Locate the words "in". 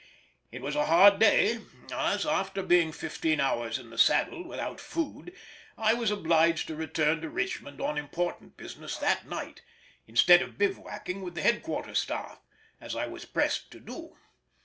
3.77-3.91